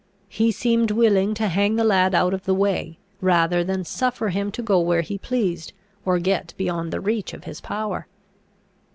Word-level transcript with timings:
He 0.29 0.51
seemed 0.51 0.89
willing 0.89 1.35
to 1.35 1.47
hang 1.47 1.75
the 1.75 1.83
lad 1.83 2.15
out 2.15 2.33
of 2.33 2.45
the 2.45 2.55
way, 2.55 2.97
rather 3.19 3.63
than 3.63 3.83
suffer 3.85 4.29
him 4.29 4.51
to 4.53 4.63
go 4.63 4.79
where 4.79 5.01
he 5.01 5.19
pleased, 5.19 5.73
or 6.05 6.17
get 6.17 6.55
beyond 6.57 6.91
the 6.91 6.99
reach 6.99 7.35
of 7.35 7.43
his 7.43 7.61
power. 7.61 8.07